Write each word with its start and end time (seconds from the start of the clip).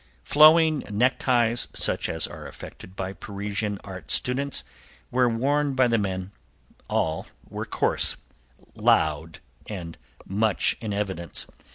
Flowing 0.23 0.79
neckties 0.89 1.67
such 1.75 2.09
as 2.09 2.25
are 2.25 2.47
affected 2.47 2.95
by 2.95 3.13
Parisian 3.13 3.77
art 3.83 4.09
students 4.09 4.63
were 5.11 5.29
worn 5.29 5.75
by 5.75 5.87
the 5.87 5.99
men; 5.99 6.31
all 6.89 7.27
were 7.47 7.65
coarse, 7.65 8.17
loud 8.73 9.41
and 9.67 9.99
much 10.25 10.75
in 10.81 10.91
evidence. 10.91 11.45